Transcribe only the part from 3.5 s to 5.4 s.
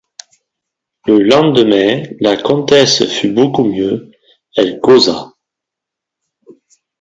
mieux, elle causa.